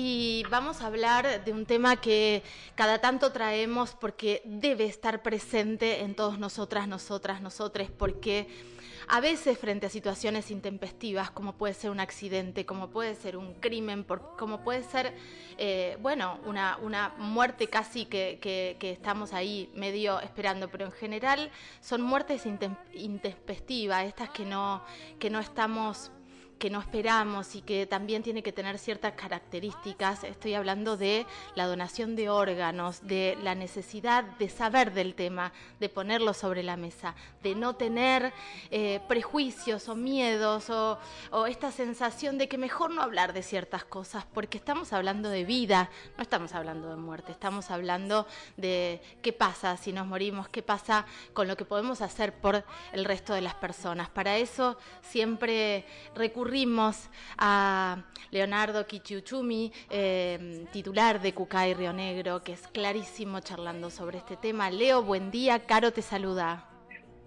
y 0.00 0.44
vamos 0.48 0.80
a 0.80 0.86
hablar 0.86 1.44
de 1.44 1.52
un 1.52 1.66
tema 1.66 1.96
que 1.96 2.44
cada 2.76 3.00
tanto 3.00 3.32
traemos 3.32 3.96
porque 3.98 4.42
debe 4.44 4.84
estar 4.84 5.22
presente 5.22 6.02
en 6.02 6.14
todos 6.14 6.38
nosotras, 6.38 6.86
nosotras, 6.86 7.42
nosotres, 7.42 7.90
porque 7.90 8.46
a 9.08 9.18
veces 9.18 9.58
frente 9.58 9.86
a 9.86 9.90
situaciones 9.90 10.52
intempestivas, 10.52 11.32
como 11.32 11.54
puede 11.54 11.74
ser 11.74 11.90
un 11.90 11.98
accidente, 11.98 12.64
como 12.64 12.90
puede 12.90 13.16
ser 13.16 13.36
un 13.36 13.54
crimen, 13.54 14.06
como 14.36 14.62
puede 14.62 14.84
ser, 14.84 15.16
eh, 15.56 15.98
bueno, 16.00 16.38
una, 16.46 16.78
una, 16.80 17.14
muerte 17.18 17.66
casi 17.66 18.04
que, 18.04 18.38
que, 18.40 18.76
que, 18.78 18.92
estamos 18.92 19.32
ahí 19.32 19.68
medio 19.74 20.20
esperando, 20.20 20.68
pero 20.68 20.84
en 20.84 20.92
general 20.92 21.50
son 21.80 22.02
muertes 22.02 22.44
intempestivas, 22.94 24.04
estas 24.04 24.30
que 24.30 24.44
no, 24.44 24.84
que 25.18 25.28
no 25.28 25.40
estamos 25.40 26.12
que 26.58 26.70
no 26.70 26.80
esperamos 26.80 27.54
y 27.54 27.62
que 27.62 27.86
también 27.86 28.22
tiene 28.22 28.42
que 28.42 28.52
tener 28.52 28.78
ciertas 28.78 29.12
características. 29.12 30.24
Estoy 30.24 30.54
hablando 30.54 30.96
de 30.96 31.24
la 31.54 31.66
donación 31.66 32.16
de 32.16 32.28
órganos, 32.28 33.06
de 33.06 33.38
la 33.42 33.54
necesidad 33.54 34.24
de 34.24 34.48
saber 34.48 34.92
del 34.92 35.14
tema, 35.14 35.52
de 35.78 35.88
ponerlo 35.88 36.34
sobre 36.34 36.62
la 36.62 36.76
mesa, 36.76 37.14
de 37.42 37.54
no 37.54 37.76
tener 37.76 38.32
eh, 38.70 39.00
prejuicios 39.08 39.88
o 39.88 39.94
miedos 39.94 40.68
o, 40.70 40.98
esta 41.46 41.70
sensación 41.70 42.36
de 42.38 42.48
que 42.48 42.58
mejor 42.58 42.90
no 42.90 43.02
hablar 43.02 43.32
de 43.32 43.42
ciertas 43.42 43.84
cosas, 43.84 44.26
porque 44.34 44.58
estamos 44.58 44.92
hablando 44.92 45.30
de 45.30 45.44
vida, 45.44 45.90
no 46.16 46.22
estamos 46.22 46.52
hablando 46.52 46.90
de 46.90 46.96
muerte, 46.96 47.32
estamos 47.32 47.70
hablando 47.70 48.26
de 48.56 49.00
qué 49.22 49.32
pasa 49.32 49.76
si 49.76 49.92
nos 49.92 50.06
morimos, 50.06 50.48
qué 50.48 50.62
pasa 50.62 51.06
con 51.32 51.46
lo 51.46 51.56
que 51.56 51.64
podemos 51.64 52.00
hacer 52.00 52.34
por 52.34 52.64
el 52.92 53.04
resto 53.04 53.32
de 53.32 53.40
las 53.40 53.54
personas. 53.54 54.08
Para 54.08 54.36
eso 54.36 54.76
siempre 55.02 55.86
recurrimos 56.14 56.47
recurrimos 56.48 57.10
a 57.36 57.98
Leonardo 58.30 58.86
Kichiuchumi, 58.86 59.70
eh, 59.90 60.66
titular 60.72 61.20
de 61.20 61.34
Cucay 61.34 61.74
Río 61.74 61.92
Negro, 61.92 62.42
que 62.42 62.52
es 62.52 62.66
clarísimo 62.68 63.40
charlando 63.40 63.90
sobre 63.90 64.16
este 64.16 64.38
tema. 64.38 64.70
Leo, 64.70 65.02
buen 65.02 65.30
día, 65.30 65.66
Caro 65.66 65.92
te 65.92 66.00
saluda. 66.00 66.64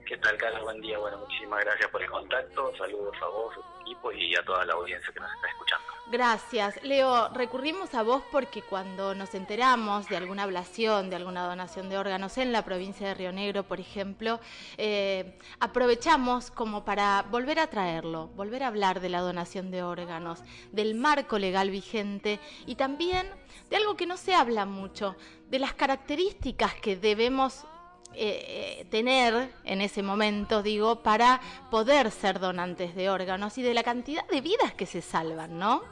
¿Qué 0.07 0.17
tal, 0.17 0.35
Caro? 0.37 0.63
Buen 0.63 0.81
día. 0.81 0.97
Bueno, 0.97 1.19
muchísimas 1.19 1.63
gracias 1.63 1.91
por 1.91 2.01
el 2.01 2.09
contacto. 2.09 2.71
Saludos 2.77 3.15
a 3.21 3.27
vos, 3.27 3.53
equipo 3.91 4.11
y 4.11 4.35
a 4.35 4.43
toda 4.43 4.65
la 4.65 4.73
audiencia 4.73 5.13
que 5.13 5.19
nos 5.19 5.31
está 5.31 5.47
escuchando. 5.47 5.85
Gracias. 6.11 6.83
Leo, 6.83 7.29
recurrimos 7.29 7.93
a 7.93 8.03
vos 8.03 8.23
porque 8.31 8.61
cuando 8.61 9.15
nos 9.15 9.33
enteramos 9.33 10.07
de 10.07 10.17
alguna 10.17 10.43
ablación, 10.43 11.09
de 11.09 11.15
alguna 11.15 11.45
donación 11.45 11.89
de 11.89 11.97
órganos 11.97 12.37
en 12.37 12.51
la 12.51 12.65
provincia 12.65 13.07
de 13.07 13.13
Río 13.13 13.31
Negro, 13.31 13.63
por 13.63 13.79
ejemplo, 13.79 14.39
eh, 14.77 15.37
aprovechamos 15.59 16.51
como 16.51 16.83
para 16.83 17.25
volver 17.29 17.59
a 17.59 17.67
traerlo, 17.67 18.27
volver 18.35 18.63
a 18.63 18.67
hablar 18.67 18.99
de 18.99 19.09
la 19.09 19.21
donación 19.21 19.71
de 19.71 19.83
órganos, 19.83 20.43
del 20.71 20.95
marco 20.95 21.39
legal 21.39 21.69
vigente 21.69 22.39
y 22.65 22.75
también 22.75 23.27
de 23.69 23.77
algo 23.77 23.95
que 23.95 24.05
no 24.05 24.17
se 24.17 24.33
habla 24.33 24.65
mucho, 24.65 25.15
de 25.49 25.59
las 25.59 25.73
características 25.73 26.75
que 26.75 26.97
debemos 26.97 27.65
eh, 28.13 28.85
tener 28.89 29.49
en 29.63 29.81
ese 29.81 30.03
momento, 30.03 30.61
digo, 30.61 31.01
para 31.03 31.39
poder 31.69 32.11
ser 32.11 32.39
donantes 32.39 32.95
de 32.95 33.09
órganos 33.09 33.57
y 33.57 33.63
de 33.63 33.73
la 33.73 33.83
cantidad 33.83 34.27
de 34.27 34.41
vidas 34.41 34.73
que 34.73 34.85
se 34.85 35.01
salvan, 35.01 35.57
¿no? 35.57 35.83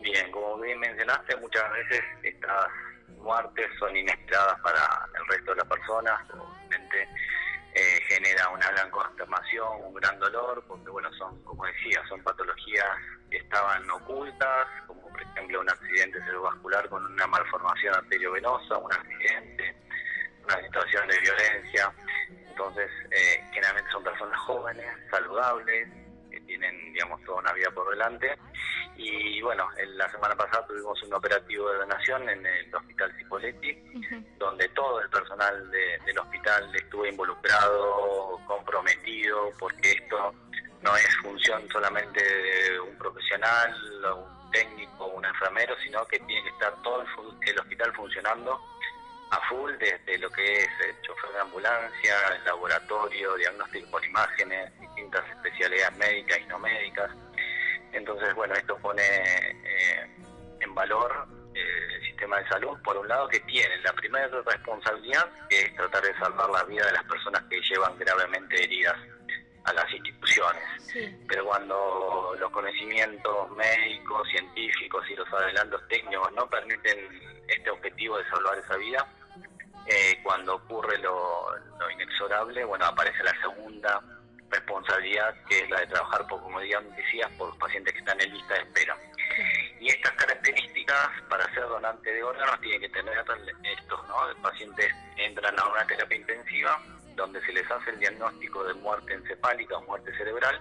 Bien, 0.00 0.30
como 0.32 0.58
bien 0.58 0.78
mencionaste, 0.80 1.36
muchas 1.36 1.70
veces 1.72 2.02
estas 2.22 2.68
muertes 3.18 3.66
son 3.78 3.96
inesperadas 3.96 4.58
para 4.60 5.08
el 5.18 5.26
resto 5.28 5.52
de 5.52 5.56
las 5.58 5.68
personas, 5.68 6.20
obviamente 6.30 7.08
eh, 7.74 8.00
genera 8.08 8.48
una 8.50 8.68
gran 8.70 8.90
consternación, 8.90 9.66
un 9.84 9.94
gran 9.94 10.18
dolor, 10.18 10.62
porque 10.66 10.90
bueno, 10.90 11.12
son, 11.14 11.42
como 11.42 11.64
decía, 11.64 12.02
son 12.08 12.22
patologías 12.22 12.86
que 13.30 13.38
estaban 13.38 13.88
ocultas, 13.90 14.66
como 14.86 15.08
por 15.08 15.22
ejemplo 15.22 15.60
un 15.60 15.70
accidente 15.70 16.18
cerebrovascular 16.20 16.88
con 16.90 17.06
una 17.06 17.26
malformación 17.26 17.94
arteriovenosa, 17.94 18.76
un 18.76 18.92
accidente, 18.92 19.61
una 20.54 20.62
situación 20.66 21.08
de 21.08 21.20
violencia, 21.20 21.92
entonces 22.48 22.90
eh, 23.10 23.44
generalmente 23.52 23.90
son 23.90 24.04
personas 24.04 24.38
jóvenes, 24.40 24.86
saludables, 25.10 25.88
que 26.30 26.40
tienen, 26.40 26.92
digamos, 26.92 27.22
toda 27.24 27.38
una 27.38 27.52
vida 27.52 27.70
por 27.70 27.90
delante, 27.90 28.38
y 28.96 29.40
bueno, 29.42 29.68
la 29.96 30.08
semana 30.10 30.34
pasada 30.34 30.66
tuvimos 30.66 31.02
un 31.02 31.14
operativo 31.14 31.70
de 31.70 31.78
donación 31.78 32.28
en 32.28 32.44
el 32.44 32.74
Hospital 32.74 33.12
Cipoletti, 33.16 33.82
donde 34.38 34.68
todo 34.70 35.00
el 35.00 35.08
personal 35.08 35.70
del 35.70 36.18
hospital 36.18 36.74
estuvo 36.74 37.06
involucrado, 37.06 38.38
comprometido, 38.46 39.50
porque 39.58 39.92
esto 39.92 40.34
no 40.82 40.96
es 40.96 41.16
función 41.22 41.66
solamente 41.70 42.22
de 42.22 42.80
un 42.80 42.96
profesional, 42.98 43.74
un 44.16 44.50
técnico, 44.50 45.06
un 45.06 45.24
enfermero, 45.24 45.74
sino 45.82 46.04
que 46.06 46.18
tiene 46.20 46.42
que 46.42 46.50
estar 46.50 46.74
todo 46.82 47.02
el, 47.02 47.58
hospital 47.58 47.92
funcionando 47.94 48.60
a 49.32 49.48
full 49.48 49.72
desde 49.78 50.18
lo 50.18 50.30
que 50.30 50.44
es 50.44 50.68
el 50.86 51.00
chofer 51.02 51.32
de 51.32 51.40
ambulancia, 51.40 52.14
el 52.36 52.44
laboratorio, 52.44 53.34
diagnóstico 53.36 53.90
por 53.90 54.04
imágenes, 54.04 54.80
distintas 54.80 55.28
especialidades 55.30 55.96
médicas 55.96 56.38
y 56.38 56.46
no 56.46 56.58
médicas 56.58 57.10
entonces, 57.92 58.34
bueno, 58.34 58.54
esto 58.54 58.76
pone 58.78 59.02
eh, 59.02 60.06
en 60.60 60.74
valor 60.74 61.26
eh, 61.54 61.94
el 61.94 62.06
sistema 62.06 62.38
de 62.38 62.48
salud, 62.48 62.78
por 62.82 62.96
un 62.96 63.06
lado, 63.06 63.28
que 63.28 63.40
tiene 63.40 63.76
la 63.82 63.92
primera 63.92 64.26
responsabilidad, 64.28 65.30
que 65.48 65.60
es 65.60 65.76
tratar 65.76 66.02
de 66.02 66.18
salvar 66.18 66.48
la 66.50 66.64
vida 66.64 66.86
de 66.86 66.92
las 66.92 67.04
personas 67.04 67.42
que 67.50 67.60
llevan 67.60 67.98
gravemente 67.98 68.64
heridas 68.64 68.96
a 69.64 69.72
las 69.74 69.92
instituciones. 69.92 70.62
Pero 71.28 71.44
cuando 71.44 72.34
los 72.38 72.50
conocimientos 72.50 73.50
médicos, 73.52 74.28
científicos 74.28 75.04
y 75.08 75.14
los 75.14 75.30
adelantos 75.32 75.86
técnicos 75.88 76.32
no 76.32 76.48
permiten 76.48 76.98
este 77.46 77.70
objetivo 77.70 78.18
de 78.18 78.28
salvar 78.28 78.58
esa 78.58 78.76
vida, 78.76 79.06
eh, 79.86 80.20
cuando 80.22 80.56
ocurre 80.56 80.98
lo, 80.98 81.48
inexorable, 81.92 82.64
bueno, 82.64 82.86
aparece 82.86 83.22
la 83.24 83.34
segunda 83.40 84.00
responsabilidad 84.50 85.34
que 85.48 85.60
es 85.60 85.70
la 85.70 85.80
de 85.80 85.86
trabajar, 85.86 86.26
por, 86.26 86.40
como 86.42 86.60
decías, 86.60 87.30
por 87.38 87.48
los 87.48 87.56
pacientes 87.56 87.92
que 87.92 87.98
están 88.00 88.20
en 88.20 88.32
lista 88.32 88.54
de 88.54 88.60
espera. 88.60 88.96
Y 89.80 89.88
estas 89.88 90.12
características 90.12 91.08
para 91.28 91.44
ser 91.54 91.64
donante 91.64 92.12
de 92.12 92.22
órganos 92.22 92.60
tienen 92.60 92.80
que 92.80 92.88
tener 92.90 93.18
estos, 93.18 94.08
¿no? 94.08 94.28
Los 94.28 94.36
pacientes 94.38 94.92
entran 95.16 95.58
a 95.58 95.66
una 95.66 95.86
terapia 95.86 96.16
intensiva 96.16 96.80
donde 97.16 97.40
se 97.44 97.52
les 97.52 97.68
hace 97.70 97.90
el 97.90 97.98
diagnóstico 97.98 98.64
de 98.64 98.74
muerte 98.74 99.14
encefálica 99.14 99.76
o 99.78 99.82
muerte 99.82 100.16
cerebral 100.16 100.60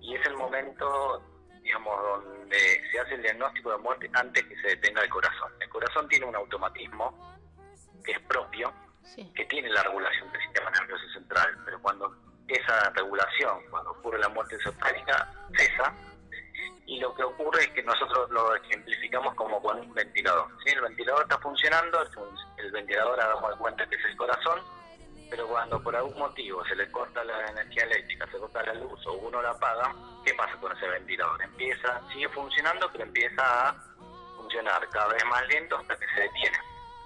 y 0.00 0.14
es 0.14 0.26
el 0.26 0.36
momento, 0.36 1.22
digamos, 1.62 1.94
donde 2.02 2.58
se 2.90 3.00
hace 3.00 3.14
el 3.14 3.22
diagnóstico 3.22 3.72
de 3.72 3.78
muerte 3.78 4.10
antes 4.12 4.44
que 4.44 4.56
se 4.60 4.68
detenga 4.68 5.02
el 5.02 5.08
corazón. 5.08 5.50
El 5.60 5.68
corazón 5.68 6.08
tiene 6.08 6.26
un 6.26 6.36
automatismo 6.36 7.35
que 8.06 8.12
es 8.12 8.20
propio, 8.20 8.72
que 9.34 9.44
tiene 9.44 9.68
la 9.68 9.82
regulación 9.82 10.30
del 10.32 10.40
sistema 10.42 10.70
nervioso 10.70 11.08
central, 11.12 11.58
pero 11.64 11.80
cuando 11.82 12.16
esa 12.48 12.90
regulación, 12.90 13.58
cuando 13.70 13.90
ocurre 13.90 14.18
la 14.18 14.28
muerte 14.28 14.54
encefálica, 14.54 15.32
cesa. 15.56 15.92
Y 16.86 17.00
lo 17.00 17.14
que 17.14 17.24
ocurre 17.24 17.62
es 17.62 17.68
que 17.70 17.82
nosotros 17.82 18.30
lo 18.30 18.54
ejemplificamos 18.54 19.34
como 19.34 19.60
con 19.60 19.80
un 19.80 19.92
ventilador. 19.92 20.48
¿sí? 20.64 20.72
El 20.72 20.82
ventilador 20.82 21.22
está 21.22 21.38
funcionando, 21.38 21.98
el 22.58 22.70
ventilador 22.70 23.18
damos 23.18 23.56
cuenta 23.56 23.86
que 23.88 23.96
es 23.96 24.04
el 24.04 24.16
corazón, 24.16 24.60
pero 25.28 25.48
cuando 25.48 25.82
por 25.82 25.96
algún 25.96 26.16
motivo 26.16 26.64
se 26.66 26.76
le 26.76 26.90
corta 26.92 27.24
la 27.24 27.48
energía 27.48 27.82
eléctrica, 27.84 28.26
se 28.30 28.38
corta 28.38 28.62
la 28.62 28.74
luz 28.74 29.04
o 29.06 29.14
uno 29.14 29.42
la 29.42 29.50
apaga, 29.50 29.92
¿qué 30.24 30.32
pasa 30.34 30.56
con 30.60 30.76
ese 30.76 30.86
ventilador? 30.86 31.42
Empieza, 31.42 32.00
sigue 32.12 32.28
funcionando, 32.28 32.88
pero 32.92 33.04
empieza 33.04 33.68
a 33.68 33.74
funcionar 34.36 34.88
cada 34.90 35.08
vez 35.08 35.24
más 35.24 35.46
lento 35.48 35.76
hasta 35.76 35.98
que 35.98 36.06
se 36.14 36.20
detiene. 36.20 36.58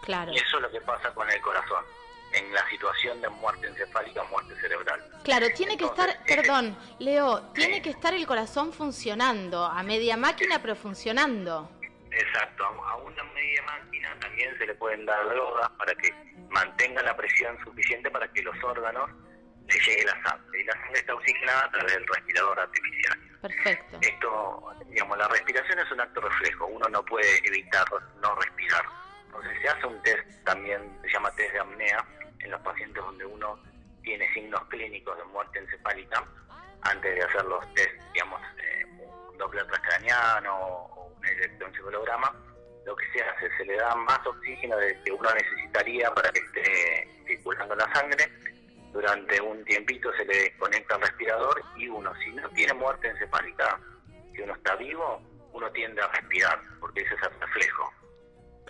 Claro. 0.02 0.32
Y 0.32 0.36
eso 0.36 0.56
es 0.56 0.62
lo 0.62 0.70
que 0.70 0.80
pasa 0.80 1.12
con 1.14 1.28
el 1.30 1.40
corazón 1.40 1.84
en 2.32 2.52
la 2.52 2.68
situación 2.68 3.20
de 3.20 3.28
muerte 3.28 3.66
encefálica, 3.66 4.22
muerte 4.24 4.54
cerebral. 4.60 5.02
Claro, 5.24 5.46
tiene 5.54 5.76
que 5.76 5.84
estar, 5.84 6.24
perdón, 6.24 6.76
Leo, 6.98 7.42
tiene 7.52 7.82
que 7.82 7.90
estar 7.90 8.14
el 8.14 8.26
corazón 8.26 8.72
funcionando, 8.72 9.64
a 9.64 9.82
media 9.82 10.16
máquina 10.16 10.60
pero 10.60 10.76
funcionando. 10.76 11.70
Exacto, 12.10 12.64
a 12.64 12.96
una 12.96 13.24
media 13.24 13.62
máquina 13.62 14.16
también 14.20 14.56
se 14.58 14.66
le 14.66 14.74
pueden 14.74 15.06
dar 15.06 15.28
drogas 15.28 15.70
para 15.70 15.94
que 15.94 16.12
mantenga 16.48 17.02
la 17.02 17.16
presión 17.16 17.56
suficiente 17.64 18.10
para 18.10 18.26
que 18.32 18.42
los 18.42 18.56
órganos 18.64 19.10
le 19.66 19.78
llegue 19.78 20.04
la 20.04 20.22
sangre. 20.22 20.60
Y 20.60 20.64
la 20.64 20.72
sangre 20.72 20.98
está 21.00 21.14
oxigenada 21.14 21.64
a 21.64 21.70
través 21.70 21.92
del 21.94 22.06
respirador 22.06 22.60
artificial. 22.60 23.18
Perfecto. 23.40 23.98
Esto, 24.00 24.72
digamos, 24.88 25.18
la 25.18 25.28
respiración 25.28 25.78
es 25.78 25.90
un 25.92 26.00
acto 26.00 26.20
reflejo, 26.20 26.66
uno 26.66 26.88
no 26.88 27.04
puede 27.04 27.38
evitar 27.46 27.86
no 28.20 28.34
respirar. 28.34 28.84
Entonces 29.30 29.62
se 29.62 29.68
hace 29.68 29.86
un 29.86 30.02
test 30.02 30.44
también, 30.44 30.98
se 31.02 31.08
llama 31.08 31.30
test 31.36 31.52
de 31.52 31.60
apnea, 31.60 32.04
en 32.40 32.50
los 32.50 32.60
pacientes 32.62 33.00
donde 33.00 33.24
uno 33.24 33.56
tiene 34.02 34.32
signos 34.34 34.60
clínicos 34.64 35.16
de 35.16 35.24
muerte 35.24 35.60
encefálica, 35.60 36.24
antes 36.82 37.14
de 37.14 37.22
hacer 37.22 37.44
los 37.44 37.74
test, 37.74 37.92
digamos, 38.12 38.40
eh, 38.58 38.84
un 39.30 39.38
doble 39.38 39.62
transcraniano 39.64 40.56
o 40.56 41.12
un 41.16 41.24
electroencefalograma, 41.24 42.34
lo 42.84 42.96
que 42.96 43.06
se 43.12 43.22
hace, 43.22 43.56
se 43.56 43.64
le 43.66 43.76
da 43.76 43.94
más 43.94 44.18
oxígeno 44.26 44.76
del 44.78 45.00
que 45.04 45.12
uno 45.12 45.28
necesitaría 45.32 46.12
para 46.12 46.32
que 46.32 46.40
esté 46.40 47.08
circulando 47.28 47.76
la 47.76 47.94
sangre, 47.94 48.26
durante 48.92 49.40
un 49.40 49.64
tiempito 49.64 50.12
se 50.14 50.24
le 50.24 50.36
desconecta 50.36 50.96
el 50.96 51.02
respirador 51.02 51.62
y 51.76 51.86
uno, 51.86 52.12
si 52.24 52.32
no 52.32 52.48
tiene 52.50 52.72
muerte 52.74 53.08
encefálica, 53.08 53.78
si 54.34 54.42
uno 54.42 54.54
está 54.54 54.74
vivo, 54.74 55.22
uno 55.52 55.70
tiende 55.70 56.02
a 56.02 56.08
respirar, 56.08 56.60
porque 56.80 57.04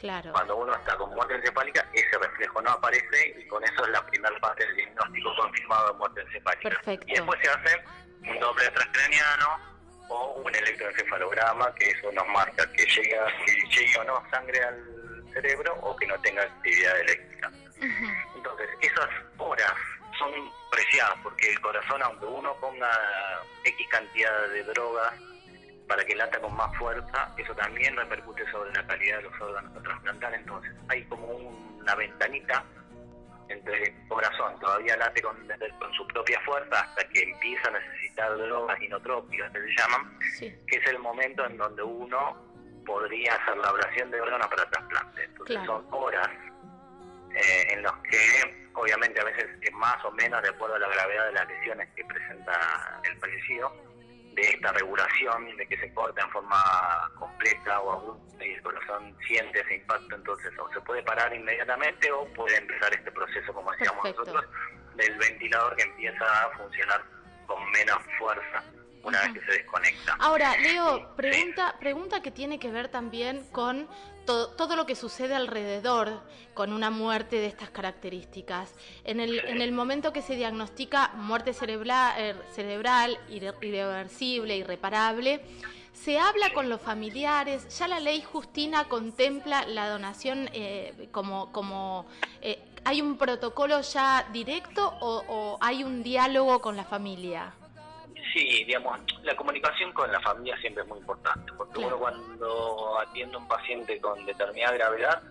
Claro. 0.01 0.33
Cuando 0.33 0.57
uno 0.57 0.75
está 0.75 0.97
con 0.97 1.15
muerte 1.15 1.35
encefálica, 1.35 1.87
ese 1.93 2.19
reflejo 2.19 2.63
no 2.63 2.71
aparece 2.71 3.35
y 3.39 3.47
con 3.49 3.63
eso 3.63 3.85
es 3.85 3.91
la 3.91 4.07
primera 4.07 4.35
parte 4.41 4.65
del 4.67 4.77
diagnóstico 4.77 5.37
confirmado 5.37 5.93
de 5.93 5.99
muerte 5.99 6.21
encefálica. 6.23 6.69
Perfecto. 6.71 7.07
Y 7.07 7.13
después 7.13 7.39
se 7.43 7.51
hace 7.51 7.85
un 8.27 8.41
doble 8.41 8.71
transcraniano 8.71 9.59
o 10.09 10.33
un 10.43 10.55
electroencefalograma, 10.55 11.75
que 11.75 11.91
eso 11.91 12.11
nos 12.13 12.27
marca 12.29 12.71
que 12.73 12.85
llega, 12.87 13.27
que 13.45 13.53
llegue 13.77 13.99
o 13.99 14.05
no 14.05 14.23
sangre 14.31 14.65
al 14.65 15.23
cerebro 15.35 15.75
o 15.83 15.95
que 15.97 16.07
no 16.07 16.19
tenga 16.23 16.43
actividad 16.43 16.99
eléctrica. 17.01 17.51
Entonces, 18.35 18.69
esas 18.81 19.09
horas 19.37 19.73
son 20.19 20.33
preciadas 20.71 21.15
porque 21.23 21.51
el 21.51 21.61
corazón, 21.61 22.03
aunque 22.03 22.25
uno 22.25 22.55
ponga 22.57 22.91
X 23.65 23.87
cantidad 23.91 24.49
de 24.49 24.65
drogas 24.65 25.13
para 25.91 26.05
que 26.05 26.15
lata 26.15 26.39
con 26.41 26.55
más 26.55 26.73
fuerza, 26.77 27.35
eso 27.37 27.53
también 27.57 27.97
repercute 27.97 28.49
sobre 28.53 28.73
la 28.73 28.87
calidad 28.87 29.17
de 29.17 29.23
los 29.25 29.41
órganos 29.41 29.77
a 29.77 29.83
trasplantar. 29.83 30.33
Entonces, 30.35 30.71
hay 30.89 31.03
como 31.07 31.27
una 31.27 31.97
ventanita 31.97 32.65
entre 33.49 33.83
el 33.83 34.07
corazón 34.07 34.57
todavía 34.61 34.97
late 34.97 35.21
con, 35.21 35.37
con, 35.81 35.93
su 35.95 36.07
propia 36.07 36.41
fuerza 36.43 36.81
hasta 36.81 37.09
que 37.09 37.25
empieza 37.25 37.71
a 37.71 37.73
necesitar 37.73 38.39
drogas 38.39 38.81
inotrópicas, 38.81 39.51
que 39.51 39.63
se 39.63 39.69
llaman, 39.77 40.19
que 40.39 40.77
es 40.77 40.87
el 40.87 41.01
momento 41.01 41.45
en 41.45 41.57
donde 41.57 41.83
uno 41.83 42.37
podría 42.87 43.35
hacer 43.35 43.57
la 43.57 43.71
ablación 43.71 44.13
de 44.13 44.21
órganos 44.21 44.47
para 44.47 44.71
trasplante. 44.71 45.25
Entonces 45.25 45.59
son 45.67 45.85
horas 45.91 46.31
eh, 47.35 47.67
en 47.71 47.83
los 47.83 47.93
que 48.09 48.71
obviamente 48.75 49.21
a 49.21 49.25
veces 49.25 49.47
es 49.61 49.73
más 49.73 50.05
o 50.05 50.13
menos 50.13 50.41
de 50.41 50.51
acuerdo 50.51 50.77
a 50.77 50.79
la 50.79 50.89
gravedad 50.89 51.27
de 51.27 51.33
las 51.33 51.49
lesiones 51.49 51.89
que 51.97 52.05
presenta 52.05 53.01
el 53.03 53.19
fallecido, 53.19 53.90
de 54.41 54.49
esta 54.49 54.73
regulación, 54.73 55.57
de 55.57 55.67
que 55.67 55.77
se 55.79 55.93
corta 55.93 56.23
en 56.23 56.31
forma 56.31 57.11
completa 57.19 57.81
o 57.81 57.93
aguda 57.93 58.45
y 58.45 58.53
el 58.53 58.63
corazón 58.63 59.15
siente 59.27 59.61
ese 59.61 59.77
impacto, 59.77 60.17
entonces 60.17 60.53
o 60.59 60.73
se 60.73 60.81
puede 60.81 61.03
parar 61.03 61.35
inmediatamente 61.35 62.11
o 62.11 62.25
puede 62.33 62.57
empezar 62.57 62.93
este 62.95 63.11
proceso, 63.13 63.53
como 63.53 63.71
decíamos 63.73 64.03
nosotros, 64.05 64.45
del 64.97 65.15
ventilador 65.19 65.77
que 65.77 65.83
empieza 65.83 66.25
a 66.25 66.57
funcionar 66.57 67.05
con 67.47 67.71
menos 67.71 67.99
fuerza 68.19 68.65
una 69.03 69.21
vez 69.23 69.33
que 69.33 69.41
se 69.41 69.53
desconecta. 69.53 70.17
Ahora, 70.19 70.57
Leo, 70.59 71.15
pregunta, 71.17 71.77
pregunta 71.81 72.23
que 72.23 72.31
tiene 72.31 72.59
que 72.59 72.71
ver 72.71 72.89
también 72.89 73.45
con 73.51 73.89
todo, 74.57 74.77
lo 74.77 74.87
que 74.87 74.95
sucede 74.95 75.35
alrededor 75.35 76.21
con 76.55 76.73
una 76.73 76.91
muerte 76.91 77.37
de 77.37 77.47
estas 77.47 77.71
características. 77.71 78.73
En 79.05 79.21
el, 79.21 79.39
en 79.41 79.61
el 79.61 79.73
momento 79.73 80.13
que 80.13 80.23
se 80.23 80.37
diagnostica 80.37 81.09
muerte 81.15 81.53
cerebral, 81.53 82.19
er, 82.19 82.37
cerebral 82.55 83.19
irreversible, 83.29 84.57
irreparable, 84.57 85.43
se 85.93 86.19
habla 86.19 86.53
con 86.53 86.69
los 86.69 86.81
familiares, 86.81 87.77
ya 87.79 87.89
la 87.89 88.01
ley 88.01 88.23
Justina 88.23 88.89
contempla 88.89 89.67
la 89.67 89.89
donación 89.89 90.49
eh, 90.53 91.09
como, 91.13 91.53
como 91.53 92.07
eh, 92.41 92.59
¿hay 92.85 93.03
un 93.03 93.19
protocolo 93.19 93.81
ya 93.83 94.27
directo 94.33 94.95
o, 95.01 95.23
o 95.29 95.59
hay 95.61 95.85
un 95.85 96.03
diálogo 96.03 96.61
con 96.61 96.77
la 96.77 96.85
familia? 96.85 97.53
Sí, 98.33 98.65
digamos, 98.65 98.99
la 99.23 99.35
comunicación 99.35 99.93
con 99.93 100.11
la 100.13 100.21
familia 100.21 100.57
siempre 100.61 100.83
es 100.83 100.89
muy 100.89 100.99
importante, 100.99 101.53
porque 101.57 101.81
uno 101.81 101.99
cuando 101.99 102.99
atiende 103.01 103.35
a 103.35 103.39
un 103.39 103.49
paciente 103.49 104.01
con 104.01 104.25
determinada 104.25 104.75
gravedad, 104.75 105.23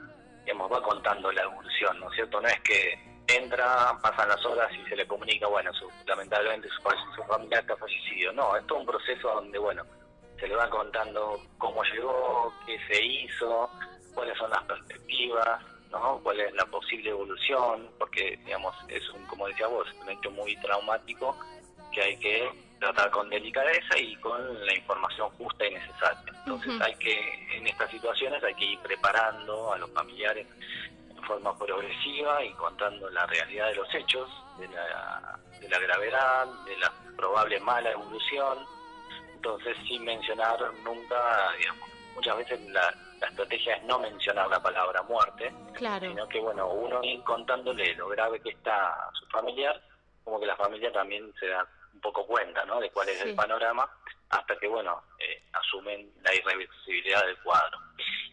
digamos, 0.44 0.72
va 0.72 0.82
contando 0.82 1.32
la 1.32 1.44
evolución, 1.44 2.00
¿no 2.00 2.10
es 2.10 2.16
cierto? 2.16 2.42
No 2.42 2.48
es 2.48 2.60
que 2.62 3.00
entra, 3.28 3.98
pasan 4.02 4.28
las 4.30 4.44
horas 4.46 4.70
y 4.74 4.90
se 4.90 4.96
le 4.96 5.08
comunica, 5.08 5.48
bueno, 5.48 5.72
su, 5.74 5.90
lamentablemente 6.06 6.68
su, 6.70 6.82
su 7.16 7.24
familiar 7.24 7.62
está 7.62 7.78
fallecido. 7.78 8.34
No, 8.34 8.58
es 8.58 8.66
todo 8.68 8.80
un 8.80 8.86
proceso 8.86 9.30
donde, 9.36 9.58
bueno, 9.60 9.84
se 10.40 10.48
le 10.48 10.56
va 10.56 10.70
contando 10.70 11.40
cómo 11.58 11.84
llegó, 11.84 12.54
qué 12.66 12.78
se 12.88 13.04
hizo, 13.04 13.70
cuáles 14.14 14.38
son 14.38 14.50
las 14.50 14.64
perspectivas, 14.64 15.62
¿no? 15.92 16.20
cuál 16.24 16.40
es 16.40 16.54
la 16.54 16.66
posible 16.66 17.12
evolución, 17.12 17.90
porque, 17.98 18.38
digamos, 18.46 18.76
es 18.88 19.08
un, 19.12 19.26
como 19.26 19.48
decía 19.48 19.68
vos, 19.68 19.88
un 20.02 20.10
hecho 20.10 20.32
muy 20.32 20.56
traumático 20.58 21.38
que 21.92 22.02
hay 22.02 22.18
que 22.18 22.69
tratar 22.80 23.12
con 23.12 23.30
delicadeza 23.30 23.98
y 23.98 24.16
con 24.18 24.66
la 24.66 24.76
información 24.76 25.30
justa 25.32 25.66
y 25.66 25.74
necesaria. 25.74 26.24
Entonces 26.28 26.82
hay 26.82 26.96
que, 26.96 27.58
en 27.58 27.68
estas 27.68 27.92
situaciones 27.92 28.44
hay 28.44 28.56
que 28.56 28.66
ir 28.66 28.80
preparando 28.80 29.74
a 29.74 29.78
los 29.78 29.92
familiares 29.92 30.48
en 31.10 31.24
forma 31.24 31.58
progresiva 31.58 32.44
y 32.44 32.52
contando 32.54 33.10
la 33.10 33.26
realidad 33.26 33.68
de 33.68 33.76
los 33.76 33.94
hechos, 33.94 34.30
de 34.58 34.68
la, 34.70 35.40
de 35.60 35.70
la 35.70 35.80
gravedad, 35.80 36.48
de 36.66 36.78
la 36.78 36.92
probable 37.16 37.60
mala 37.60 37.92
evolución. 37.92 38.60
Entonces 39.34 39.78
sin 39.88 40.04
mencionar 40.04 40.58
nunca, 40.84 41.52
digamos, 41.58 41.90
muchas 42.16 42.38
veces 42.38 42.60
la, 42.70 42.94
estrategia 43.20 43.76
es 43.76 43.84
no 43.84 44.00
mencionar 44.00 44.48
la 44.48 44.62
palabra 44.62 45.02
muerte, 45.04 45.54
sino 46.00 46.28
que 46.30 46.40
bueno, 46.40 46.70
uno 46.70 47.04
ir 47.04 47.22
contándole 47.24 47.94
lo 47.96 48.08
grave 48.08 48.40
que 48.40 48.52
está 48.52 48.94
a 48.94 49.12
su 49.14 49.26
familiar, 49.28 49.82
como 50.24 50.40
que 50.40 50.46
la 50.46 50.56
familia 50.56 50.90
también 50.94 51.34
se 51.38 51.48
da 51.48 51.68
un 52.00 52.02
poco 52.02 52.26
cuenta 52.26 52.64
¿no? 52.64 52.80
de 52.80 52.90
cuál 52.92 53.10
es 53.10 53.22
el 53.22 53.36
panorama, 53.36 53.90
hasta 54.30 54.58
que, 54.58 54.68
bueno, 54.68 55.04
eh, 55.20 55.44
asumen 55.52 56.10
la 56.24 56.34
irreversibilidad 56.34 57.26
del 57.26 57.38
cuadro. 57.40 57.78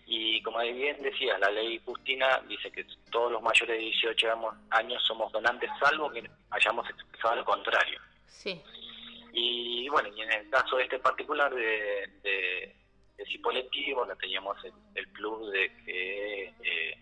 Y 0.07 0.41
como 0.43 0.61
bien 0.61 1.03
decía, 1.03 1.37
la 1.39 1.51
ley 1.51 1.83
Justina 1.85 2.41
dice 2.47 2.71
que 2.71 2.87
todos 3.11 3.33
los 3.33 3.43
mayores 3.43 3.77
de 3.77 3.85
18 3.85 4.29
años 4.71 5.03
somos 5.05 5.33
donantes, 5.33 5.69
salvo 5.81 6.13
que 6.13 6.31
hayamos 6.51 6.89
expresado 6.89 7.37
lo 7.37 7.45
contrario. 7.45 8.01
Sí. 8.29 8.63
Y 9.33 9.89
bueno, 9.89 10.09
y 10.15 10.23
en 10.23 10.33
el 10.33 10.51
caso 10.51 10.77
de 10.77 10.85
este 10.85 11.01
particular 11.01 11.53
de, 11.53 12.09
de, 12.23 12.77
de 13.17 13.27
Cipoletti, 13.27 13.93
bueno, 13.95 14.15
teníamos 14.17 14.57
el, 14.95 15.09
plus 15.09 15.51
de 15.51 15.77
que 15.85 16.55
eh, 16.63 16.99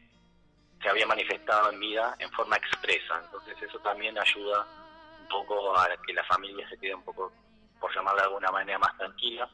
se 0.81 0.89
había 0.89 1.07
manifestado 1.07 1.71
en 1.73 1.79
vida 1.81 2.17
en 2.19 2.31
forma 2.31 2.57
expresa, 2.57 3.21
entonces 3.23 3.61
eso 3.61 3.79
también 3.81 4.19
ayuda 4.19 4.84
un 5.25 5.29
poco 5.29 5.77
a 5.77 5.89
que 6.07 6.13
la 6.13 6.25
familia 6.25 6.69
se 6.69 6.79
quede 6.79 6.95
un 6.95 7.03
poco, 7.03 7.33
por 7.81 7.95
llamarla 7.95 8.23
de 8.23 8.29
alguna 8.29 8.51
manera, 8.51 8.79
más 8.79 8.97
tranquila. 8.97 9.49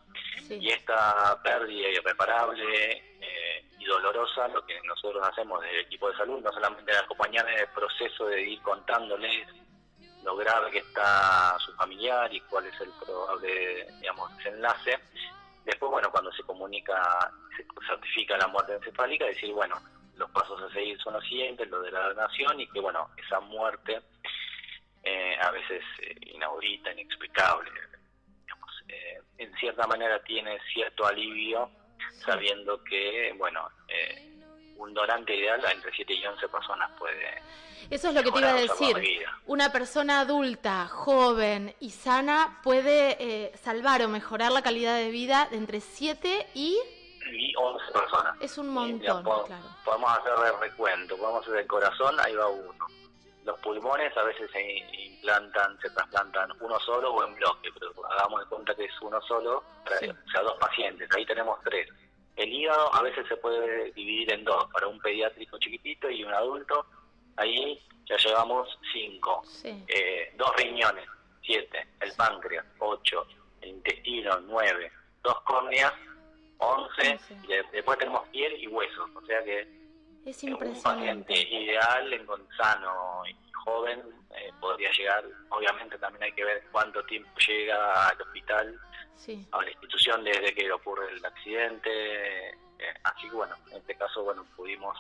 Y 0.49 0.69
esta 0.69 1.41
pérdida 1.43 1.89
irreparable 1.89 2.93
eh, 3.21 3.65
y 3.79 3.85
dolorosa, 3.85 4.49
lo 4.49 4.65
que 4.67 4.81
nosotros 4.83 5.27
hacemos 5.27 5.61
desde 5.63 5.81
el 5.81 5.87
equipo 5.87 6.11
de 6.11 6.17
salud, 6.17 6.41
no 6.41 6.53
solamente 6.53 6.97
acompañar 6.97 7.49
en 7.49 7.61
el 7.61 7.69
proceso 7.69 8.27
de 8.27 8.43
ir 8.43 8.63
contándoles 8.63 9.47
lo 10.25 10.37
grave 10.37 10.71
que 10.71 10.79
está 10.79 11.57
su 11.59 11.73
familiar 11.75 12.33
y 12.33 12.41
cuál 12.43 12.67
es 12.67 12.79
el 12.81 12.91
probable, 13.05 13.87
digamos, 14.01 14.37
desenlace. 14.37 14.99
Después, 15.65 15.91
bueno, 15.91 16.11
cuando 16.11 16.33
se 16.33 16.43
comunica, 16.43 17.33
se 17.57 17.65
certifica 17.87 18.37
la 18.37 18.49
muerte 18.49 18.75
encefálica, 18.75 19.25
decir, 19.25 19.53
bueno, 19.53 19.77
los 20.17 20.31
pasos 20.31 20.61
a 20.63 20.73
seguir 20.73 21.01
son 21.01 21.15
los 21.15 21.25
siguientes, 21.25 21.69
lo 21.71 21.81
de 21.81 21.91
la 21.91 22.09
donación 22.09 22.61
y 22.61 22.67
que, 22.69 22.81
bueno, 22.81 23.09
esa 23.17 23.41
muerte 23.41 24.03
a 25.41 25.51
veces 25.51 25.83
eh, 26.03 26.17
inaudita, 26.35 26.93
inexplicable. 26.93 27.71
Eh, 28.89 29.21
en 29.39 29.55
cierta 29.57 29.87
manera 29.87 30.23
tiene 30.25 30.59
cierto 30.73 31.07
alivio 31.07 31.71
sabiendo 32.25 32.83
que, 32.85 33.33
bueno, 33.39 33.69
un 34.77 34.93
donante 34.93 35.35
ideal 35.35 35.63
entre 35.73 35.93
7 35.95 36.13
y 36.13 36.27
11 36.27 36.49
personas 36.49 36.91
puede... 36.99 37.43
Eso 37.89 38.09
es 38.09 38.15
lo 38.15 38.23
que 38.23 38.33
te 38.33 38.39
iba 38.39 38.51
a 38.51 38.55
decir. 38.55 38.97
Una 39.47 39.71
persona 39.73 40.21
adulta, 40.21 40.87
joven 40.89 41.75
y 41.81 41.91
sana 41.91 42.61
puede 42.63 43.53
salvar 43.57 44.03
o 44.03 44.09
mejorar 44.09 44.53
la 44.53 44.63
calidad 44.63 44.97
de 44.97 45.11
vida 45.11 45.49
de 45.51 45.57
entre 45.57 45.81
7 45.81 46.49
y... 46.55 46.79
Y 47.33 47.55
11 47.57 47.93
personas. 47.93 48.37
Es 48.41 48.59
un 48.59 48.69
montón, 48.69 49.23
claro. 49.23 49.65
Podemos 49.85 50.19
hacer 50.19 50.33
el 50.47 50.61
recuento, 50.61 51.17
podemos 51.17 51.47
hacer 51.47 51.61
el 51.61 51.67
corazón, 51.67 52.19
ahí 52.21 52.35
va 52.35 52.49
uno 52.49 53.00
los 53.45 53.59
pulmones 53.61 54.17
a 54.17 54.23
veces 54.23 54.51
se 54.51 54.79
implantan, 55.07 55.79
se 55.81 55.91
trasplantan 55.91 56.51
uno 56.61 56.79
solo 56.81 57.13
o 57.13 57.27
en 57.27 57.35
bloque, 57.37 57.71
pero 57.79 57.93
hagamos 58.07 58.41
de 58.41 58.47
cuenta 58.47 58.75
que 58.75 58.85
es 58.85 59.01
uno 59.01 59.21
solo, 59.23 59.59
o 59.59 60.31
sea, 60.31 60.43
dos 60.43 60.59
pacientes, 60.59 61.09
ahí 61.17 61.25
tenemos 61.25 61.59
tres. 61.65 61.89
El 62.37 62.53
hígado 62.53 62.95
a 62.95 63.03
veces 63.03 63.27
se 63.29 63.37
puede 63.37 63.93
dividir 63.93 64.33
en 64.33 64.45
dos, 64.45 64.67
para 64.73 64.87
un 64.87 65.01
pediátrico 65.01 65.59
chiquitito 65.59 66.11
y 66.11 66.25
un 66.25 66.33
adulto, 66.33 66.87
ahí 67.37 67.83
ya 68.07 68.17
llevamos 68.17 68.69
cinco. 68.93 69.43
Eh, 69.65 70.33
dos 70.37 70.55
riñones, 70.57 71.07
siete, 71.43 71.87
el 72.01 72.13
páncreas, 72.15 72.65
ocho, 72.79 73.27
el 73.61 73.71
intestino, 73.71 74.39
nueve, 74.41 74.93
dos 75.23 75.41
córneas, 75.43 75.93
once, 76.59 77.19
y 77.45 77.53
después 77.73 77.99
tenemos 77.99 78.27
piel 78.29 78.63
y 78.63 78.67
huesos, 78.67 79.11
o 79.15 79.25
sea 79.27 79.43
que 79.45 79.80
es 80.25 80.45
impresionante. 80.45 81.13
Un 81.13 81.25
paciente 81.25 81.55
ideal, 81.57 82.13
en 82.13 82.27
sano 82.57 83.23
y 83.27 83.53
joven, 83.53 84.03
eh, 84.37 84.53
podría 84.61 84.91
llegar, 84.93 85.25
obviamente 85.51 85.99
también 85.99 86.25
hay 86.25 86.33
que 86.33 86.45
ver 86.45 86.63
cuánto 86.71 87.03
tiempo 87.05 87.31
llega 87.47 88.09
al 88.09 88.21
hospital, 88.21 88.81
a 89.53 89.63
la 89.63 89.71
institución 89.71 90.25
desde 90.25 90.55
que 90.55 90.71
ocurre 90.73 91.11
el 91.13 91.25
accidente. 91.25 92.51
Eh, 92.51 92.95
así 93.05 93.29
que 93.29 93.37
bueno, 93.37 93.55
en 93.71 93.77
este 93.77 93.95
caso 93.95 94.25
bueno 94.25 94.43
pudimos 94.57 94.97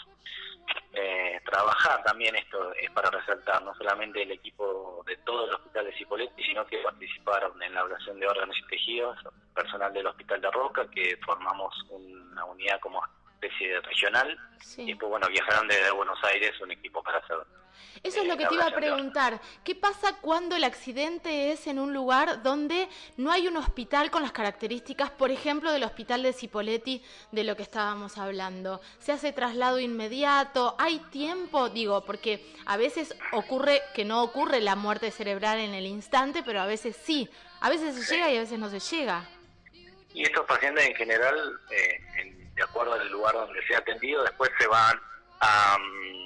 eh, 0.92 1.40
trabajar 1.44 2.02
también, 2.02 2.36
esto 2.36 2.74
es 2.74 2.90
para 2.90 3.10
resaltar, 3.10 3.62
no 3.62 3.74
solamente 3.74 4.22
el 4.22 4.32
equipo 4.32 5.02
de 5.06 5.16
todo 5.18 5.46
el 5.46 5.54
hospital 5.54 5.86
de 5.86 5.96
Cipoletti, 5.96 6.42
sino 6.42 6.66
que 6.66 6.78
participaron 6.78 7.62
en 7.62 7.74
la 7.74 7.84
oración 7.84 8.20
de 8.20 8.26
órganos 8.26 8.56
y 8.58 8.66
tejidos, 8.68 9.18
personal 9.54 9.92
del 9.92 10.06
hospital 10.08 10.40
de 10.40 10.50
Roca, 10.50 10.90
que 10.90 11.16
formamos 11.24 11.74
una 11.88 12.44
unidad 12.44 12.80
como 12.80 13.02
especie 13.40 13.70
de 13.70 13.80
regional 13.80 14.38
y 14.76 14.94
pues 14.94 15.11
bueno, 15.11 15.26
viajarán 15.28 15.66
desde 15.66 15.90
Buenos 15.90 16.18
Aires 16.25 16.52
un 16.61 16.70
equipo 16.70 17.02
para 17.02 17.18
hacer 17.18 17.38
eso 18.02 18.20
es 18.23 18.26
lo 18.26 18.37
que 18.37 18.47
te 18.47 18.54
iba 18.54 18.66
a 18.66 18.75
preguntar. 18.75 19.40
¿Qué 19.64 19.75
pasa 19.75 20.16
cuando 20.20 20.56
el 20.56 20.64
accidente 20.64 21.52
es 21.52 21.66
en 21.66 21.78
un 21.78 21.92
lugar 21.92 22.42
donde 22.42 22.88
no 23.16 23.30
hay 23.30 23.47
un 23.47 23.56
hospital 23.56 24.11
con 24.11 24.23
las 24.23 24.32
características, 24.32 25.11
por 25.11 25.30
ejemplo, 25.30 25.70
del 25.70 25.85
hospital 25.85 26.23
de 26.23 26.32
Cipoletti, 26.32 27.02
de 27.30 27.44
lo 27.44 27.56
que 27.56 27.62
estábamos 27.62 28.16
hablando? 28.16 28.80
¿Se 28.99 29.12
hace 29.12 29.32
traslado 29.32 29.78
inmediato? 29.78 30.76
¿Hay 30.78 30.99
tiempo? 31.11 31.68
Digo, 31.68 32.04
porque 32.04 32.54
a 32.66 32.76
veces 32.76 33.14
ocurre 33.32 33.82
que 33.94 34.04
no 34.04 34.23
ocurre 34.23 34.61
la 34.61 34.76
muerte 34.76 35.11
cerebral 35.11 35.59
en 35.59 35.75
el 35.75 35.87
instante, 35.87 36.42
pero 36.42 36.61
a 36.61 36.66
veces 36.66 36.97
sí. 36.97 37.28
A 37.61 37.68
veces 37.68 37.94
se 37.94 38.14
llega 38.14 38.30
y 38.30 38.37
a 38.37 38.40
veces 38.40 38.59
no 38.59 38.70
se 38.70 38.80
llega. 38.80 39.28
Y 40.14 40.23
estos 40.23 40.47
pacientes 40.47 40.87
en 40.87 40.94
general, 40.94 41.61
eh, 41.70 42.00
de 42.61 42.64
acuerdo 42.64 42.93
al 42.93 43.09
lugar 43.09 43.35
donde 43.35 43.67
se 43.67 43.75
ha 43.75 43.79
atendido, 43.79 44.23
después 44.23 44.50
se 44.59 44.67
van 44.67 45.00
a... 45.40 45.79
Mm, 45.79 46.21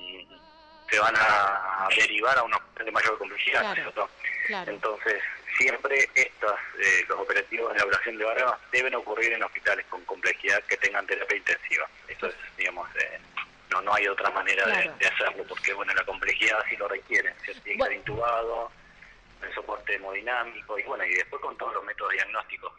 se 0.91 0.99
van 1.01 1.15
a 1.17 1.89
derivar 1.97 2.39
a 2.39 2.43
un 2.43 2.53
hospital 2.53 2.87
de 2.87 2.93
mayor 2.93 3.19
complejidad. 3.19 3.75
Entonces, 4.69 5.23
siempre 5.57 6.09
estos, 6.15 6.53
eh, 6.79 7.05
los 7.09 7.19
operativos 7.19 7.75
de 7.75 7.81
ablación 7.81 8.19
de 8.19 8.25
órganos 8.25 8.55
deben 8.71 8.95
ocurrir 8.95 9.33
en 9.33 9.43
hospitales 9.43 9.87
con 9.89 10.05
complejidad 10.05 10.63
que 10.65 10.77
tengan 10.77 11.07
terapia 11.07 11.37
intensiva. 11.37 11.89
Eso 12.07 12.27
es, 12.27 12.35
digamos, 12.57 12.89
eh, 12.97 13.19
no 13.71 13.81
no 13.81 13.95
hay 13.95 14.07
otra 14.07 14.31
manera 14.31 14.67
de, 14.67 15.07
hacerlo, 15.07 15.45
porque 15.49 15.73
bueno, 15.73 15.93
la 15.95 16.05
complejidad 16.05 16.59
sí 16.69 16.77
lo 16.77 16.87
requiere. 16.87 17.35
Se 17.45 17.55
tiene 17.55 17.65
que 17.65 17.73
estar 17.73 17.93
intubado, 17.93 18.71
el 19.43 19.55
soporte 19.55 19.95
hemodinámico 19.95 20.79
y 20.79 20.83
bueno, 20.83 21.05
y 21.05 21.15
después 21.15 21.41
con 21.43 21.57
todos 21.57 21.75
los 21.75 21.85
métodos 21.85 22.13
diagnósticos 22.13 22.73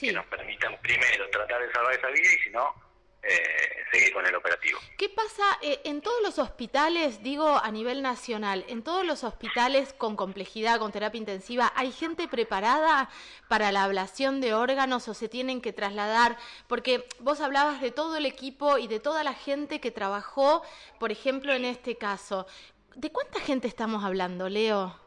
que 0.00 0.12
nos 0.12 0.26
permitan 0.26 0.76
primero 0.82 1.30
tratar 1.30 1.62
de 1.62 1.72
salvar 1.72 1.94
esa 1.94 2.08
vida 2.08 2.28
y 2.34 2.38
si 2.42 2.50
no, 2.50 2.83
eh, 3.26 3.84
seguir 3.90 4.12
con 4.12 4.26
el 4.26 4.34
operativo. 4.34 4.78
¿Qué 4.98 5.08
pasa 5.08 5.42
eh, 5.62 5.80
en 5.84 6.02
todos 6.02 6.20
los 6.22 6.38
hospitales, 6.38 7.22
digo 7.22 7.58
a 7.58 7.70
nivel 7.70 8.02
nacional, 8.02 8.64
en 8.68 8.82
todos 8.82 9.04
los 9.06 9.24
hospitales 9.24 9.92
con 9.94 10.16
complejidad, 10.16 10.78
con 10.78 10.92
terapia 10.92 11.18
intensiva, 11.18 11.72
hay 11.74 11.90
gente 11.90 12.28
preparada 12.28 13.08
para 13.48 13.72
la 13.72 13.84
ablación 13.84 14.40
de 14.40 14.52
órganos 14.52 15.08
o 15.08 15.14
se 15.14 15.28
tienen 15.28 15.62
que 15.62 15.72
trasladar? 15.72 16.36
Porque 16.68 17.06
vos 17.20 17.40
hablabas 17.40 17.80
de 17.80 17.90
todo 17.90 18.16
el 18.16 18.26
equipo 18.26 18.78
y 18.78 18.88
de 18.88 19.00
toda 19.00 19.24
la 19.24 19.32
gente 19.32 19.80
que 19.80 19.90
trabajó, 19.90 20.62
por 21.00 21.10
ejemplo, 21.10 21.52
en 21.52 21.64
este 21.64 21.96
caso. 21.96 22.46
¿De 22.94 23.10
cuánta 23.10 23.40
gente 23.40 23.68
estamos 23.68 24.04
hablando, 24.04 24.48
Leo? 24.48 25.00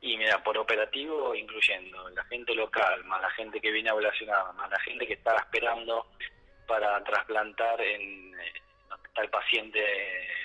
Y 0.00 0.16
mira, 0.16 0.42
por 0.42 0.56
operativo, 0.56 1.34
incluyendo 1.34 2.08
la 2.10 2.24
gente 2.24 2.54
local, 2.54 3.04
más 3.04 3.20
la 3.20 3.30
gente 3.30 3.60
que 3.60 3.70
viene 3.70 3.90
a 3.90 3.92
ablacionar, 3.92 4.54
más 4.54 4.70
la 4.70 4.80
gente 4.80 5.06
que 5.06 5.12
estaba 5.12 5.40
esperando 5.40 6.06
para 6.70 7.02
trasplantar 7.02 7.80
en 7.80 8.30
donde 8.30 8.46
eh, 8.46 9.08
está 9.08 9.22
el 9.22 9.30
paciente 9.30 9.84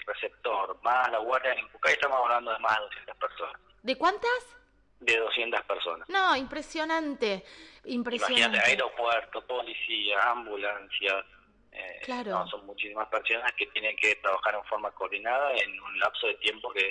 receptor, 0.07 0.75
más 0.81 1.11
la 1.11 1.19
guardia 1.19 1.53
en 1.53 1.67
Cucay, 1.69 1.93
estamos 1.93 2.17
hablando 2.19 2.51
de 2.51 2.59
más 2.59 2.75
de 2.77 2.85
200 2.85 3.17
personas. 3.17 3.61
¿De 3.83 3.95
cuántas? 3.95 4.57
De 4.99 5.17
200 5.17 5.61
personas. 5.65 6.09
No, 6.09 6.35
impresionante, 6.35 7.45
impresionante. 7.83 8.41
Imagínate, 8.41 8.71
aeropuerto, 8.71 9.45
policía, 9.45 10.19
ambulancia. 10.31 11.23
Eh, 11.71 12.01
claro. 12.05 12.47
son 12.47 12.65
muchísimas 12.65 13.07
personas 13.09 13.51
que 13.51 13.67
tienen 13.67 13.95
que 13.97 14.15
trabajar 14.15 14.55
en 14.55 14.63
forma 14.63 14.89
coordinada 14.91 15.51
en 15.51 15.79
un 15.79 15.99
lapso 15.99 16.25
de 16.25 16.35
tiempo 16.35 16.71
que 16.71 16.87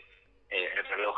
eh, 0.51 0.73
el 0.77 0.85
reloj 0.85 1.17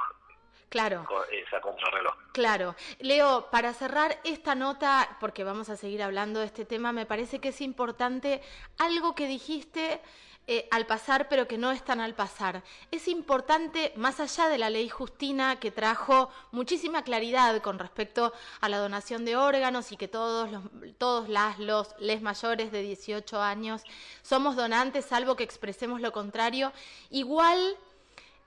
Claro. 0.68 1.06
Esa 1.30 1.61
contrarreloj. 1.61 2.14
Claro. 2.32 2.75
Leo, 2.99 3.49
para 3.50 3.73
cerrar 3.73 4.18
esta 4.25 4.54
nota, 4.54 5.16
porque 5.20 5.44
vamos 5.44 5.68
a 5.68 5.76
seguir 5.76 6.02
hablando 6.02 6.40
de 6.40 6.46
este 6.46 6.64
tema, 6.64 6.92
me 6.92 7.06
parece 7.06 7.38
que 7.38 7.49
es 7.49 7.61
importante 7.61 8.42
algo 8.78 9.14
que 9.14 9.26
dijiste 9.26 10.00
eh, 10.49 10.68
al 10.70 10.87
pasar, 10.87 11.28
pero 11.28 11.49
que 11.49 11.58
no 11.58 11.73
es 11.73 11.85
tan 11.85 12.00
al 12.00 12.14
pasar. 12.14 12.62
Es 12.92 13.08
importante, 13.08 13.92
más 13.96 14.20
allá 14.20 14.49
de 14.49 14.58
la 14.58 14.70
ley 14.70 14.88
Justina, 14.88 15.58
que 15.58 15.73
trajo 15.73 16.30
muchísima 16.52 17.02
claridad 17.02 17.61
con 17.62 17.80
respecto 17.80 18.32
a 18.61 18.68
la 18.68 18.78
donación 18.78 19.25
de 19.25 19.35
órganos 19.37 19.90
y 19.90 19.96
que 19.96 20.06
todos 20.06 20.52
los, 20.52 20.62
todos 20.99 21.28
las, 21.28 21.58
los, 21.58 21.96
les 21.99 22.23
mayores 22.23 22.70
de 22.70 22.82
18 22.82 23.42
años 23.42 23.82
somos 24.23 24.54
donantes, 24.54 25.04
salvo 25.04 25.35
que 25.35 25.42
expresemos 25.42 26.00
lo 26.00 26.12
contrario, 26.12 26.73
igual 27.11 27.76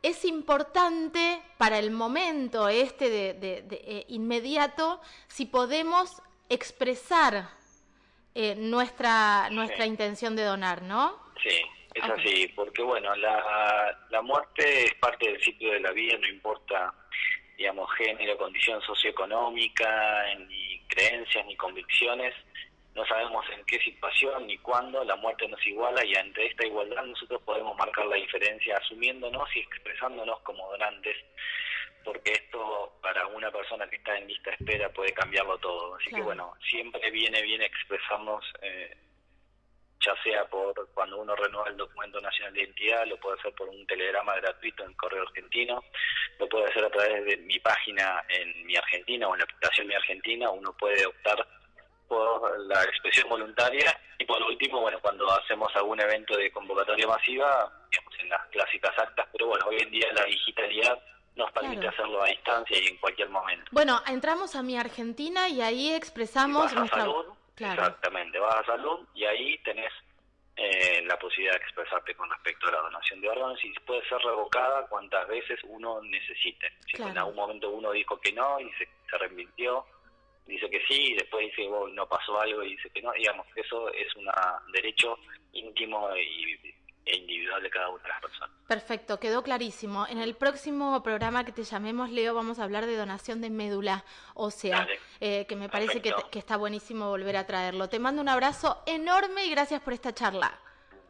es 0.01 0.25
importante 0.25 1.41
para 1.57 1.79
el 1.79 1.91
momento 1.91 2.69
este 2.69 3.09
de, 3.09 3.65
eh, 3.71 4.05
inmediato 4.07 5.01
si 5.27 5.45
podemos 5.45 6.21
expresar 6.49 7.49
eh, 8.35 8.55
nuestra 8.55 9.49
nuestra 9.49 9.85
intención 9.85 10.35
de 10.35 10.43
donar, 10.43 10.81
¿no? 10.83 11.17
Sí, 11.43 11.61
es 11.93 12.03
así, 12.03 12.47
porque 12.55 12.81
bueno, 12.81 13.15
la, 13.15 13.97
la 14.09 14.21
muerte 14.21 14.85
es 14.85 14.93
parte 14.95 15.31
del 15.31 15.41
ciclo 15.41 15.71
de 15.71 15.79
la 15.79 15.91
vida, 15.91 16.17
no 16.17 16.27
importa, 16.27 16.93
digamos, 17.57 17.89
género, 17.95 18.37
condición 18.37 18.81
socioeconómica, 18.81 20.23
ni 20.47 20.79
creencias, 20.87 21.45
ni 21.45 21.55
convicciones, 21.55 22.33
no 22.95 23.05
sabemos 23.05 23.45
en 23.51 23.63
qué 23.65 23.79
situación 23.79 24.47
ni 24.47 24.57
cuándo 24.57 25.03
la 25.03 25.15
muerte 25.15 25.47
nos 25.47 25.65
iguala 25.65 26.03
y 26.05 26.15
ante 26.15 26.45
esta 26.47 26.65
igualdad 26.65 27.05
nosotros 27.05 27.41
podemos 27.43 27.77
marcar 27.77 28.05
la 28.07 28.15
diferencia 28.15 28.77
asumiéndonos 28.77 29.47
y 29.55 29.59
expresándonos 29.59 30.39
como 30.41 30.69
donantes 30.71 31.15
porque 32.03 32.31
esto 32.31 32.97
para 33.01 33.27
una 33.27 33.51
persona 33.51 33.87
que 33.89 33.97
está 33.97 34.17
en 34.17 34.27
lista 34.27 34.51
de 34.51 34.57
espera 34.57 34.89
puede 34.89 35.13
cambiarlo 35.13 35.57
todo. 35.59 35.95
Así 35.95 36.09
que 36.09 36.21
bueno, 36.21 36.53
siempre 36.67 37.09
viene 37.11 37.41
bien 37.41 37.61
expresarnos, 37.61 38.43
eh, 38.61 38.97
ya 39.99 40.15
sea 40.23 40.45
por 40.45 40.89
cuando 40.93 41.19
uno 41.19 41.35
renueva 41.35 41.69
el 41.69 41.77
documento 41.77 42.21
nacional 42.21 42.53
de 42.53 42.61
identidad, 42.61 43.05
lo 43.05 43.17
puede 43.17 43.39
hacer 43.39 43.53
por 43.53 43.69
un 43.69 43.85
telegrama 43.85 44.35
gratuito 44.35 44.83
en 44.85 44.93
Correo 44.93 45.23
Argentino, 45.23 45.83
lo 46.39 46.47
puede 46.47 46.65
hacer 46.65 46.85
a 46.85 46.89
través 46.89 47.25
de 47.25 47.37
mi 47.37 47.59
página 47.59 48.23
en 48.29 48.65
Mi 48.65 48.75
Argentina 48.75 49.27
o 49.27 49.33
en 49.33 49.39
la 49.39 49.43
aplicación 49.43 49.87
Mi 49.87 49.95
Argentina, 49.95 50.49
uno 50.49 50.73
puede 50.77 51.05
optar 51.05 51.45
la 52.67 52.83
expresión 52.83 53.29
voluntaria. 53.29 53.99
Y 54.17 54.25
por 54.25 54.41
último, 54.41 54.81
bueno, 54.81 54.99
cuando 55.01 55.29
hacemos 55.31 55.73
algún 55.75 55.99
evento 55.99 56.35
de 56.37 56.51
convocatoria 56.51 57.07
masiva, 57.07 57.71
digamos, 57.91 58.19
en 58.19 58.29
las 58.29 58.47
clásicas 58.47 58.97
actas, 58.97 59.27
pero 59.31 59.47
bueno, 59.47 59.65
hoy 59.67 59.77
en 59.79 59.91
día 59.91 60.07
la 60.13 60.25
digitalidad 60.25 60.99
nos 61.35 61.51
permite 61.51 61.87
hacerlo 61.87 62.21
a 62.21 62.27
distancia 62.27 62.77
y 62.77 62.87
en 62.87 62.97
cualquier 62.97 63.29
momento. 63.29 63.65
Bueno, 63.71 64.01
entramos 64.07 64.55
a 64.55 64.63
mi 64.63 64.77
Argentina 64.77 65.47
y 65.47 65.61
ahí 65.61 65.93
expresamos 65.93 66.73
nuestra... 66.73 67.01
salud, 67.01 67.25
exactamente, 67.57 68.39
vas 68.39 68.55
a 68.55 68.65
salud 68.65 69.07
y 69.13 69.23
ahí 69.23 69.57
tenés 69.59 69.91
eh, 70.57 71.01
la 71.05 71.17
posibilidad 71.17 71.53
de 71.53 71.59
expresarte 71.59 72.13
con 72.15 72.29
respecto 72.29 72.67
a 72.67 72.71
la 72.71 72.79
donación 72.79 73.21
de 73.21 73.29
órganos 73.29 73.63
y 73.63 73.71
puede 73.85 74.05
ser 74.09 74.17
revocada 74.19 74.85
cuantas 74.87 75.25
veces 75.29 75.57
uno 75.63 76.01
necesite. 76.01 76.73
Si 76.85 77.01
en 77.01 77.17
algún 77.17 77.35
momento 77.35 77.69
uno 77.69 77.91
dijo 77.91 78.19
que 78.19 78.33
no 78.33 78.59
y 78.59 78.69
se, 78.73 78.85
se 79.09 79.15
arrepintió, 79.15 79.85
dice 80.45 80.69
que 80.69 80.81
sí 80.87 81.11
y 81.11 81.13
después 81.15 81.45
dice 81.45 81.63
que 81.63 81.93
no 81.93 82.07
pasó 82.07 82.39
algo 82.39 82.63
y 82.63 82.71
dice 82.75 82.89
que 82.89 83.01
no, 83.01 83.11
digamos, 83.13 83.45
eso 83.55 83.91
es 83.93 84.15
un 84.15 84.27
derecho 84.73 85.17
íntimo 85.53 86.09
y, 86.15 86.59
e 87.05 87.17
individual 87.17 87.63
de 87.63 87.69
cada 87.69 87.89
una 87.89 88.03
de 88.03 88.09
las 88.09 88.21
personas. 88.21 88.49
Perfecto, 88.67 89.19
quedó 89.19 89.41
clarísimo. 89.41 90.05
En 90.07 90.19
el 90.19 90.35
próximo 90.35 91.01
programa 91.01 91.43
que 91.43 91.51
te 91.51 91.63
llamemos, 91.63 92.11
Leo, 92.11 92.35
vamos 92.35 92.59
a 92.59 92.63
hablar 92.63 92.85
de 92.85 92.95
donación 92.95 93.41
de 93.41 93.49
médula 93.49 94.05
ósea, 94.35 94.87
eh, 95.19 95.45
que 95.47 95.55
me 95.55 95.69
parece 95.69 96.01
que, 96.01 96.13
que 96.31 96.39
está 96.39 96.57
buenísimo 96.57 97.09
volver 97.09 97.37
a 97.37 97.47
traerlo. 97.47 97.89
Te 97.89 97.97
mando 97.97 98.21
un 98.21 98.29
abrazo 98.29 98.83
enorme 98.85 99.45
y 99.45 99.49
gracias 99.49 99.81
por 99.81 99.93
esta 99.93 100.13
charla. 100.13 100.59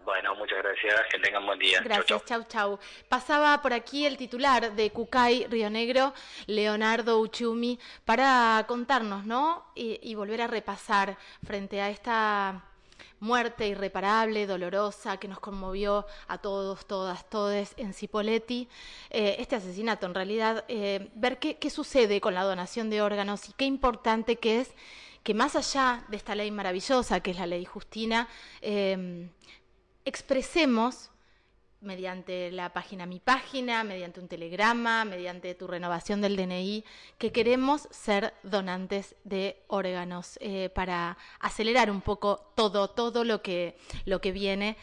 Bueno, 0.10 0.34
muchas 0.34 0.58
gracias, 0.63 1.01
que 1.12 1.20
tengan 1.20 1.46
buen 1.46 1.60
día. 1.60 1.82
Gracias, 1.84 2.25
chau, 2.25 2.44
chau. 2.48 2.80
Pasaba 3.08 3.62
por 3.62 3.74
aquí 3.74 4.08
el 4.08 4.18
titular 4.18 4.72
de 4.72 4.89
Cucay 4.89 5.46
Río 5.46 5.70
Negro, 5.70 6.16
Leonardo 6.48 7.20
Uchumi, 7.20 7.78
para 8.06 8.66
contarnos, 8.68 9.24
¿no? 9.28 9.68
Y, 9.75 10.16
volver 10.16 10.42
a 10.42 10.48
repasar 10.48 11.16
frente 11.46 11.80
a 11.80 11.92
esta 11.92 12.63
muerte 13.20 13.68
irreparable, 13.68 14.48
dolorosa, 14.48 15.18
que 15.18 15.28
nos 15.28 15.39
conmovió 15.39 16.08
a 16.28 16.39
todos, 16.39 16.88
todas, 16.88 17.30
todes 17.30 17.75
en 17.78 17.94
Cipoletti, 17.94 18.68
eh, 19.12 19.36
este 19.38 19.58
asesinato 19.58 20.08
en 20.08 20.16
realidad, 20.16 20.66
eh, 20.70 21.12
ver 21.13 21.38
qué, 21.38 21.58
qué 21.58 21.70
sucede 21.70 22.20
con 22.20 22.34
la 22.34 22.42
donación 22.42 22.89
de 22.89 23.04
órganos 23.04 23.48
y 23.48 23.54
qué 23.54 23.66
importante 23.66 24.38
que 24.38 24.62
es 24.62 24.74
que 25.22 25.34
más 25.36 25.56
allá 25.56 26.04
de 26.08 26.18
esta 26.18 26.34
ley 26.34 26.50
maravillosa, 26.50 27.20
que 27.20 27.32
es 27.32 27.38
la 27.38 27.46
ley 27.46 27.66
Justina, 27.66 28.28
eh, 28.62 29.30
expresemos 30.10 31.12
mediante 31.82 32.51
la 32.51 32.74
página 32.74 33.06
Mi 33.06 33.20
Página, 33.20 33.84
mediante 33.84 34.20
un 34.20 34.28
telegrama, 34.28 35.06
mediante 35.06 35.56
tu 35.56 35.66
renovación 35.66 36.20
del 36.20 36.36
DNI, 36.36 36.84
que 37.18 37.32
queremos 37.32 37.88
ser 37.92 38.34
donantes 38.44 39.16
de 39.24 39.63
órganos 39.68 40.38
eh, 40.42 40.70
para 40.70 41.18
acelerar 41.39 41.89
un 41.89 42.01
poco 42.01 42.51
todo, 42.56 42.89
todo 42.89 43.24
lo 43.24 43.42
que, 43.42 43.78
lo 44.06 44.20
que 44.20 44.32
viene 44.32 44.78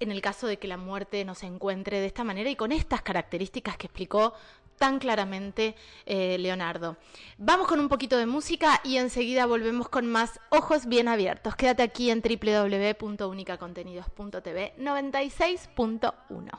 en 0.00 0.10
el 0.10 0.20
caso 0.20 0.46
de 0.46 0.58
que 0.58 0.68
la 0.68 0.76
muerte 0.76 1.24
nos 1.24 1.42
encuentre 1.42 2.00
de 2.00 2.06
esta 2.06 2.24
manera 2.24 2.50
y 2.50 2.56
con 2.56 2.72
estas 2.72 3.02
características 3.02 3.76
que 3.76 3.86
explicó 3.86 4.34
tan 4.82 4.98
claramente 4.98 5.76
eh, 6.06 6.36
Leonardo. 6.40 6.96
Vamos 7.38 7.68
con 7.68 7.78
un 7.78 7.88
poquito 7.88 8.18
de 8.18 8.26
música 8.26 8.80
y 8.82 8.96
enseguida 8.96 9.46
volvemos 9.46 9.88
con 9.88 10.08
más 10.08 10.40
Ojos 10.48 10.86
Bien 10.86 11.06
Abiertos. 11.06 11.54
Quédate 11.54 11.84
aquí 11.84 12.10
en 12.10 12.20
www.unicacontenidos.tv 12.20 14.74
96.1. 14.78 16.50